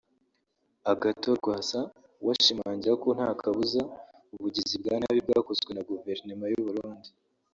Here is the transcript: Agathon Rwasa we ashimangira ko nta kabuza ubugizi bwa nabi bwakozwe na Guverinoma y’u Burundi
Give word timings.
Agathon 0.91 1.35
Rwasa 1.39 1.79
we 2.23 2.29
ashimangira 2.35 2.93
ko 3.03 3.09
nta 3.17 3.29
kabuza 3.39 3.81
ubugizi 4.33 4.75
bwa 4.81 4.95
nabi 4.99 5.19
bwakozwe 5.25 5.69
na 5.73 5.81
Guverinoma 5.89 6.45
y’u 6.53 6.65
Burundi 6.67 7.09